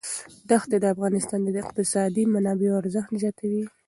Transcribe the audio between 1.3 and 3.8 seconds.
د اقتصادي منابعو ارزښت زیاتوي.